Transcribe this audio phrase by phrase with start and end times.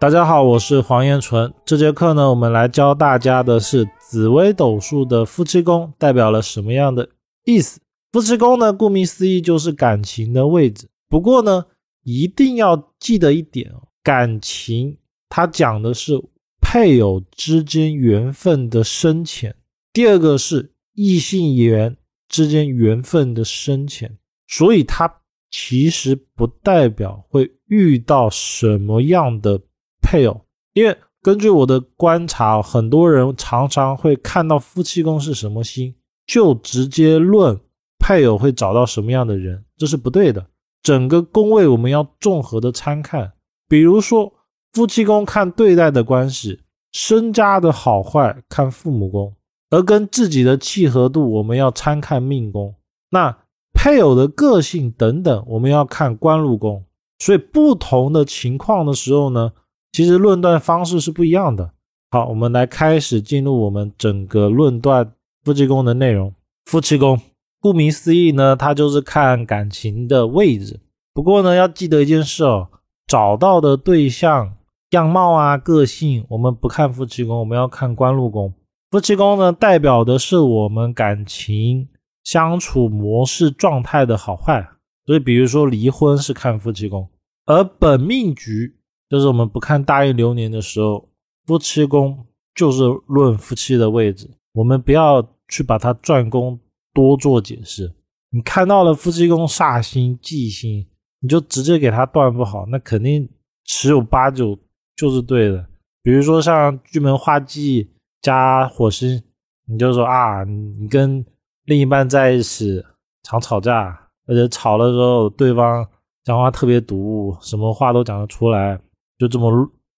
[0.00, 1.52] 大家好，我是黄彦纯。
[1.64, 7.08] 这节课呢，我们来教大家的是紫微斗数的夫妻宫代表了什么样的
[7.44, 7.80] 意思。
[8.12, 10.88] 夫妻宫呢，顾名思义就是感情的位置。
[11.08, 11.66] 不过呢，
[12.04, 14.96] 一定要记得一点哦，感情
[15.28, 16.12] 它讲的是
[16.60, 19.52] 配偶之间缘分的深浅。
[19.92, 21.96] 第二个是异性缘
[22.28, 25.12] 之间缘分的深浅，所以它
[25.50, 29.60] 其实不代表会遇到什么样的。
[30.00, 30.40] 配偶，
[30.72, 35.94] 因为根据我的观察，很多人常常会看到夫妻宫是什么星，
[36.26, 37.58] 就直接论
[37.98, 40.46] 配偶会找到什么样的人，这是不对的。
[40.82, 43.32] 整个宫位我们要综合的参看，
[43.68, 44.32] 比如说
[44.72, 46.60] 夫妻宫看对待的关系，
[46.92, 49.34] 身家的好坏看父母宫，
[49.70, 52.74] 而跟自己的契合度我们要参看命宫。
[53.10, 53.36] 那
[53.74, 56.84] 配偶的个性等等，我们要看官禄宫。
[57.18, 59.52] 所以不同的情况的时候呢？
[59.98, 61.72] 其实论断方式是不一样的。
[62.12, 66.32] 好，我们来开始进入我们整个论断夫妻宫的内容。
[66.66, 67.20] 夫妻宫
[67.58, 70.78] 顾名思义呢，它就是看感情的位置。
[71.12, 72.68] 不过呢，要记得一件事哦，
[73.08, 74.54] 找到的对象
[74.90, 78.54] 样貌啊、个性，我们不看夫妻宫，我们要看官禄宫。
[78.92, 81.88] 夫妻宫呢，代表的是我们感情
[82.22, 84.64] 相处模式状态的好坏。
[85.06, 87.08] 所以，比如说离婚是看夫妻宫，
[87.46, 88.76] 而本命局。
[89.08, 91.08] 就是我们不看大运流年的时候，
[91.46, 96.58] 夫妻宫就是论夫妻的位置，我们不要去把它转宫
[96.92, 97.94] 多做解释。
[98.30, 100.86] 你看到了夫妻宫煞星忌星，
[101.20, 103.26] 你就直接给他断不好，那肯定
[103.64, 104.58] 十有八九
[104.94, 105.64] 就是对的。
[106.02, 107.88] 比如说像巨门化忌
[108.20, 109.22] 加火星，
[109.66, 111.24] 你就说啊，你跟
[111.64, 112.84] 另一半在一起
[113.22, 115.88] 常吵架，而且吵的时候对方
[116.24, 118.78] 讲话特别毒，什么话都讲得出来。
[119.18, 119.50] 就这么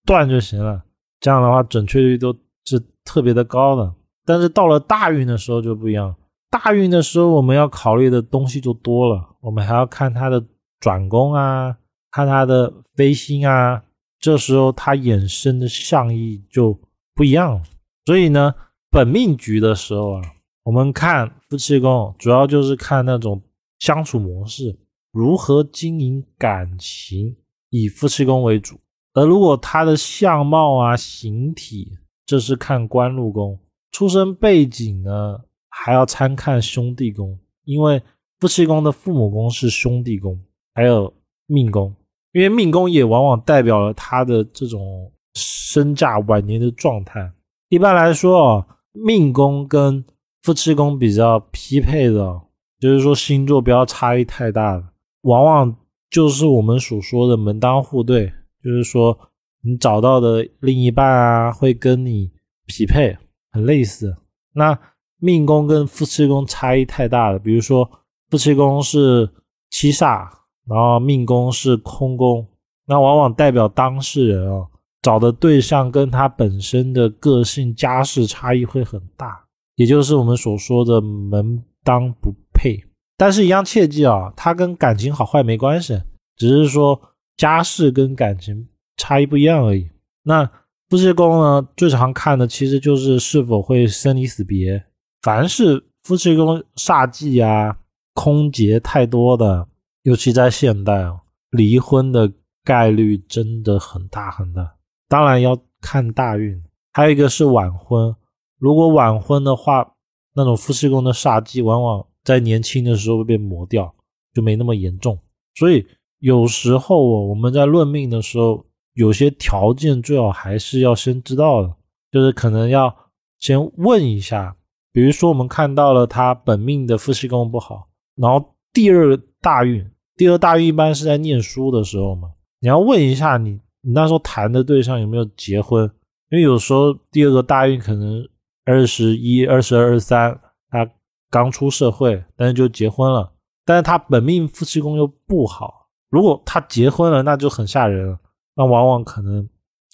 [0.06, 0.82] 断就行了，
[1.20, 3.94] 这样的话准确率都是特别的高的。
[4.24, 6.14] 但是到了大运的时候就不一样，
[6.50, 10.44] 大运的时候我们要考虑的东西就多了，我们还要看它的
[10.78, 11.76] 转宫啊，
[12.10, 13.82] 看它的飞星啊，
[14.18, 16.78] 这时候它衍生的象意就
[17.14, 17.62] 不一样了。
[18.06, 18.54] 所以呢，
[18.90, 20.22] 本命局的时候啊，
[20.64, 23.42] 我们看夫妻宫，主要就是看那种
[23.78, 24.78] 相处模式，
[25.12, 27.36] 如何经营感情，
[27.68, 28.78] 以夫妻宫为主。
[29.12, 33.58] 而如果他的相貌啊、形体，这是看官禄宫；
[33.90, 38.00] 出生背景呢，还要参看兄弟宫，因为
[38.38, 40.38] 夫妻宫的父母宫是兄弟宫，
[40.74, 41.12] 还有
[41.46, 41.92] 命宫，
[42.32, 47.32] 因为命宫也往往代表了他的这种身价晚年的状态。
[47.68, 50.04] 一般来说啊，命宫跟
[50.42, 52.40] 夫妻宫比较匹配的，
[52.78, 54.84] 就是说星座不要差异太大的，
[55.22, 55.76] 往往
[56.08, 58.32] 就是我们所说的门当户对。
[58.62, 59.18] 就是说，
[59.62, 62.30] 你找到的另一半啊，会跟你
[62.66, 63.16] 匹配，
[63.50, 64.14] 很类似。
[64.52, 64.78] 那
[65.18, 67.88] 命宫跟夫妻宫差异太大了，比如说
[68.28, 69.28] 夫妻宫是
[69.70, 70.28] 七煞，
[70.66, 72.46] 然后命宫是空宫，
[72.86, 74.66] 那往往代表当事人啊
[75.00, 79.44] 找的对象跟他本身的个性、家世差异会很大，
[79.76, 82.78] 也就是我们所说的门当不配。
[83.16, 85.98] 但是，一样切记啊，它跟感情好坏没关系，
[86.36, 87.00] 只是说。
[87.40, 88.68] 家世跟感情
[88.98, 89.88] 差异不一样而已。
[90.24, 90.44] 那
[90.90, 94.84] 夫妻宫呢，最常看的其实就是是否会生离死别。
[95.22, 97.78] 凡是夫妻宫煞忌啊、
[98.12, 99.66] 空劫太多的，
[100.02, 101.18] 尤其在现代哦，
[101.48, 102.30] 离婚的
[102.62, 104.74] 概率真的很大很大。
[105.08, 106.62] 当然要看大运，
[106.92, 108.14] 还有一个是晚婚。
[108.58, 109.94] 如果晚婚的话，
[110.34, 113.94] 那种夫妻宫的煞忌往往在年轻的时候会被磨掉，
[114.34, 115.18] 就没那么严重。
[115.54, 115.86] 所以。
[116.20, 118.64] 有时候我们在论命的时候，
[118.94, 121.74] 有些条件最好还是要先知道的，
[122.12, 122.94] 就是可能要
[123.38, 124.56] 先问一下。
[124.92, 127.86] 比如说，我们看到了他本命的夫妻宫不好，
[128.16, 135.90] 然后第二大运，第二大运一般是在念书的时候嘛，你要问一下你，你那时候谈的对象有没有结婚？
[136.30, 138.28] 因为有时候第二个大运可能
[138.64, 140.38] 二十一、二十二、二十三，
[140.68, 140.90] 他
[141.30, 143.32] 刚出社会，但是就结婚了，
[143.64, 145.79] 但是他本命夫妻宫又不好。
[146.10, 148.18] 如果他结婚了，那就很吓人了。
[148.56, 149.48] 那往往可能，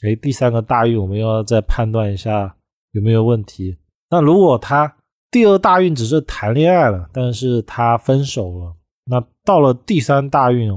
[0.04, 2.56] 哎，第三个大运我们要再判断一下
[2.92, 3.76] 有没有问题。
[4.10, 4.96] 那如果他
[5.30, 8.74] 第二大运只是谈恋爱了，但是他分手了，
[9.04, 10.72] 那到了第三大运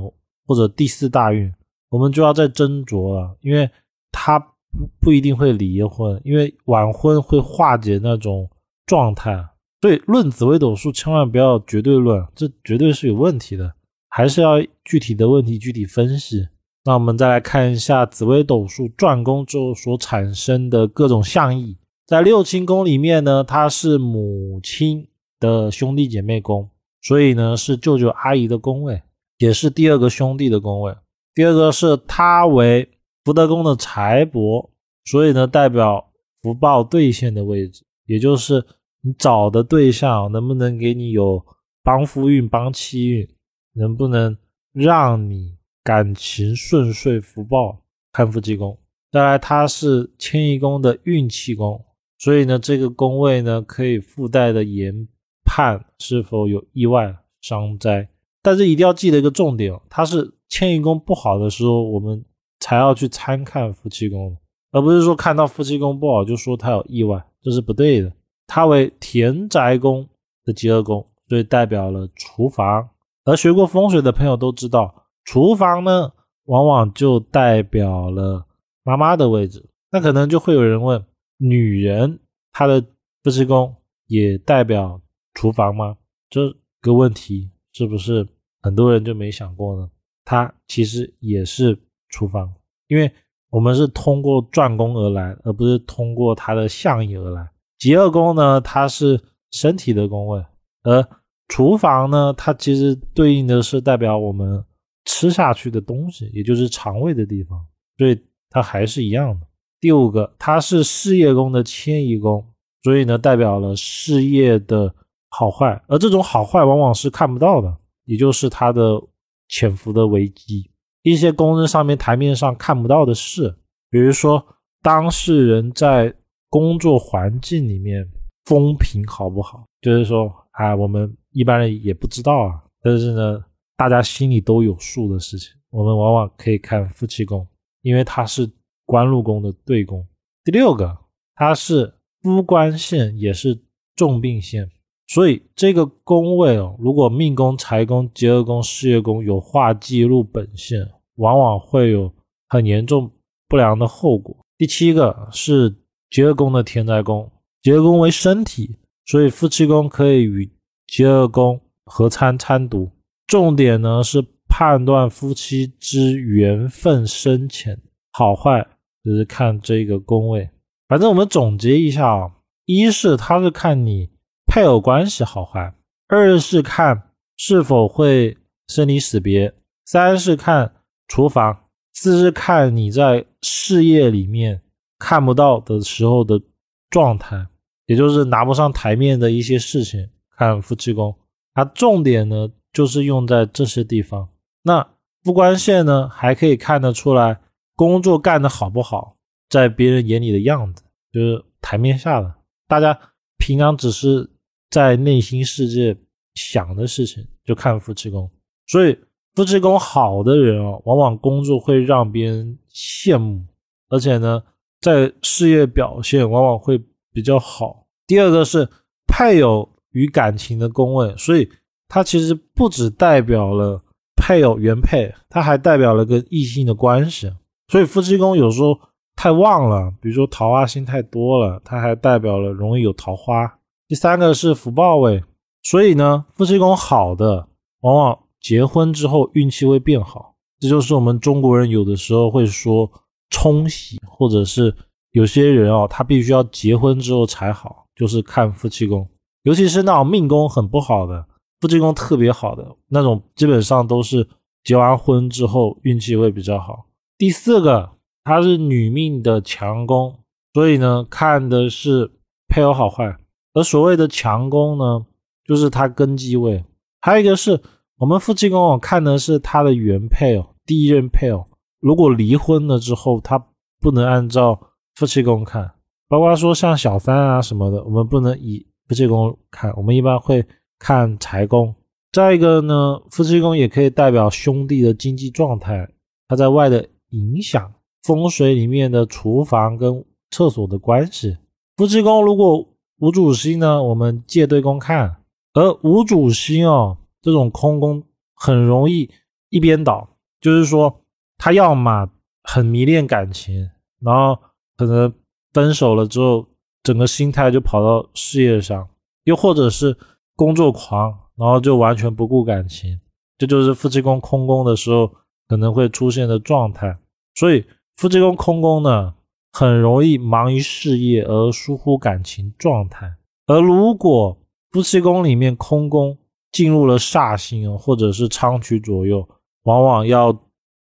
[0.46, 1.52] 或者第四大运，
[1.90, 3.70] 我们就要再斟酌了，因为
[4.12, 8.50] 他不不一定会离婚，因为晚婚会化解那种
[8.86, 9.48] 状态。
[9.82, 13.74] 所以论紫微斗数，千万不要绝对论，这绝对是有问题的。
[14.10, 16.48] 还是要具体的问题具体分析。
[16.86, 21.78] 那我们再来看一下紫微斗数转宫之后所产生的各种象意。
[22.08, 25.08] 在六亲宫里面呢，它是母亲
[25.40, 26.68] 的兄弟姐妹宫，
[27.02, 29.02] 所以呢是舅舅阿姨的宫位，
[29.38, 30.96] 也是第二个兄弟的宫位。
[31.36, 32.90] 第二个是它为
[33.24, 34.70] 福德宫的财帛，
[35.06, 36.12] 所以呢代表
[36.42, 38.66] 福报兑现的位置，也就是
[39.02, 41.46] 你找的对象能不能给你有
[41.84, 43.28] 帮夫运、帮妻运，
[43.74, 44.38] 能不能
[44.74, 47.82] 让你感情顺遂、福报
[48.12, 48.78] 看夫妻宫。
[49.12, 51.84] 再来，它是迁移宫的运气宫。
[52.18, 55.08] 所以呢，这个宫位呢，可以附带的研
[55.46, 58.08] 判是否有意外伤灾。
[58.42, 62.24] 但是一定要记得一个重点哦，它是迁移宫不好的时候，我们
[62.60, 64.38] 才要去参看夫妻宫，
[64.72, 68.12] 而不是说看到夫妻宫不好就说它有意外，这是不对的。
[68.48, 70.08] 它为田宅宫
[70.44, 72.90] 的吉厄宫，所以代表了厨房。
[73.26, 76.12] 而学过风水的朋友都知道，厨房呢，
[76.46, 78.46] 往往就代表了
[78.84, 79.70] 妈妈的位置。
[79.92, 81.04] 那可能就会有人问。
[81.42, 82.20] 女人
[82.52, 82.84] 她的
[83.24, 83.74] 夫妻宫
[84.08, 85.00] 也代表
[85.34, 85.96] 厨房吗？
[86.30, 88.28] 这个问题是不是
[88.62, 89.90] 很多人就没想过呢？
[90.26, 91.80] 它其实也是
[92.10, 92.54] 厨房，
[92.88, 93.10] 因为
[93.50, 97.50] 我们是通过转宫而来，而不是通过它的相意而来。
[97.78, 100.46] 极恶宫呢，它是身体的宫位，
[100.84, 101.02] 而
[101.50, 104.64] 厨房呢，它其实对应的是代表我们
[105.04, 107.60] 吃下去的东西，也就是肠胃的地方，
[107.98, 108.18] 所以
[108.50, 109.46] 它还是一样的。
[109.82, 112.46] 第五个，它是事业宫的迁移宫，
[112.84, 114.94] 所以呢，代表了事业的
[115.30, 119.02] 好坏，而这种好坏往往是看不到的，也就是它的
[119.48, 120.70] 潜伏的危机，
[121.02, 123.56] 一些公认上面台面上看不到的事，
[123.90, 124.46] 比如说
[124.84, 126.14] 当事人在
[126.50, 128.08] 工作环境里面
[128.50, 133.46] 风评好不好，就是说，啊，我们一般人也不知道啊，但是呢，
[133.78, 137.48] 大家心里都有数的事情，我们往往可以看夫妻宫，
[137.84, 138.50] 因为它是。
[138.90, 140.04] 官禄宫的对宫，
[140.44, 140.98] 第六个，
[141.36, 141.94] 它是
[142.24, 143.56] 夫官线，也是
[143.96, 144.68] 重病线，
[145.06, 150.80] 所以这个宫位哦，如果命宫、财宫、结厄宫、事业宫有化忌入本线，
[151.18, 152.12] 往往会有
[152.48, 153.12] 很严重
[153.48, 154.36] 不良的后果。
[154.58, 155.72] 第七个是
[156.10, 157.32] 结厄宫的天灾宫，
[157.62, 160.52] 结厄宫为身体，所以夫妻宫可以与
[160.88, 162.92] 结二宫合参参读，
[163.28, 167.80] 重点呢是判断夫妻之缘分深浅
[168.12, 168.68] 好坏。
[169.02, 170.50] 就是看这个宫位，
[170.90, 172.32] 反正我们总结一下啊，
[172.66, 174.10] 一是它是看你
[174.46, 175.74] 配偶关系好坏，
[176.10, 179.54] 二是看是否会生离死别，
[179.86, 180.74] 三是看
[181.08, 181.58] 厨房，
[181.94, 184.62] 四是看你在事业里面
[185.00, 186.40] 看不到的时候的
[186.90, 187.48] 状态，
[187.86, 191.16] 也就是拿不上台面的一些事情，看夫妻宫。
[191.54, 194.30] 它重点呢就是用在这些地方。
[194.64, 194.88] 那
[195.24, 197.40] 夫官线呢还可以看得出来。
[197.76, 199.16] 工作干得好不好，
[199.48, 200.84] 在别人眼里的样子，
[201.14, 202.36] 就是台面下的。
[202.68, 203.00] 大家
[203.38, 204.30] 平常只是
[204.70, 205.96] 在内心世界
[206.36, 208.30] 想的事情，就看夫妻宫。
[208.68, 209.00] 所以
[209.34, 213.46] 夫妻宫好的人啊，往往工作会让别人羡慕，
[213.88, 214.44] 而且呢，
[214.82, 216.82] 在事业表现往往会
[217.14, 217.86] 比较好。
[218.08, 218.68] 第二个是
[219.08, 221.50] 配偶与感情的宫位，所以
[221.88, 223.82] 它其实不只代表了
[224.16, 227.32] 配偶原配，它还代表了跟异性的关系。
[227.68, 228.78] 所以夫妻宫有时候
[229.16, 233.60] 太旺了，比如说桃花星太多了，它还代表了容易有桃花。
[233.88, 235.24] 第三个是福报位，
[235.64, 237.48] 所以呢，夫妻宫好的，
[237.82, 240.36] 往往结婚之后运气会变好。
[240.60, 242.90] 这就是我们中国人有的时候会说
[243.30, 244.74] 冲喜，或者是
[245.12, 249.08] 有些人哦，他必须要结婚之后才好，就是看夫妻宫。
[249.44, 251.26] 尤其是那种命宫很不好的，
[251.62, 254.28] 夫妻宫特别好的那种，基本上都是
[254.64, 256.86] 结完婚之后运气会比较好。
[257.18, 257.92] 第四个，
[258.24, 260.16] 它是女命的强宫，
[260.54, 262.12] 所以呢，看的是
[262.48, 263.18] 配偶好坏。
[263.54, 265.06] 而所谓的强宫呢，
[265.46, 266.64] 就是它根基位。
[267.02, 267.60] 还有一个是
[267.98, 271.46] 我们夫妻宫哦，看的是他的原配偶，第一任配偶。
[271.80, 273.44] 如果离婚了之后，他
[273.80, 274.60] 不能按照
[274.96, 275.72] 夫妻宫看，
[276.08, 280.46] 包括说像小三啊什么的，我们不能以夫妻宫看，我们一般会
[280.78, 281.74] 看财宫。
[282.12, 285.90] 再一个呢，夫妻宫也可以代表兄弟的经济状态，
[286.28, 286.88] 他在外的。
[287.12, 291.36] 影响风水里面的厨房跟厕所的关系。
[291.76, 292.64] 夫妻宫如果
[293.00, 295.10] 无主星呢，我们借对宫看；
[295.56, 298.04] 而无主星哦，这种空宫
[298.36, 299.10] 很容易
[299.50, 300.08] 一边倒，
[300.40, 300.99] 就是说
[301.40, 302.08] 他要么
[302.44, 303.68] 很迷恋感情，
[304.00, 304.40] 然后
[304.78, 305.12] 可能
[305.52, 306.46] 分手了之后，
[306.84, 308.84] 整个心态就跑到事业上；
[309.24, 309.98] 又或者是
[310.36, 313.00] 工作狂，然后就完全不顾感情。
[313.40, 315.12] 这就是夫妻宫空宫的时候。
[315.50, 317.00] 可能会出现的状态。
[317.34, 317.66] 所以
[317.98, 319.16] 夫妻宫空宫呢，
[319.52, 323.16] 很容易忙于事业而疏忽感情状态。
[323.48, 324.38] 而如果
[324.70, 326.16] 夫妻宫里面空宫
[326.52, 329.28] 进入了煞星或者是昌曲左右，
[329.64, 330.32] 往往要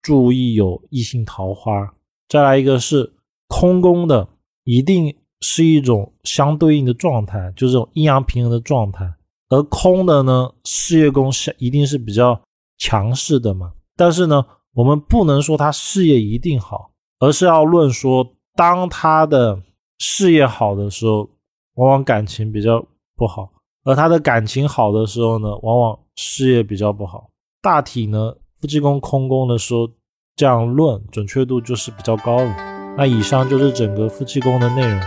[0.01, 1.93] 注意有异性桃花。
[2.27, 3.13] 再来一个是
[3.47, 4.27] 空宫的，
[4.63, 9.13] 一定是一种相对应的状态，就是这种阴阳平衡的状态。
[9.49, 12.39] 而空的呢，事业宫是一定是比较
[12.77, 13.73] 强势的嘛。
[13.95, 19.59] 但是呢，我们不能说他事业一定好，而是要论说，当他的
[19.97, 21.27] 事业好的时候，
[21.73, 23.49] 往往感情比较不好；
[23.83, 27.31] 而他的感情好的时候呢，往往事业比较不好。
[27.61, 29.89] 大体呢，夫妻宫空宫的时候。
[30.35, 32.55] 这样论准确度就是比较高了。
[32.97, 35.01] 那以上就是整个夫妻宫的内容，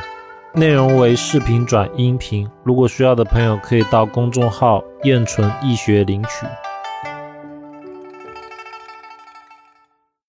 [0.52, 2.46] 内容为视频转音频。
[2.62, 6.44] 如果需要的朋友可以到公众号“燕纯易学”领取。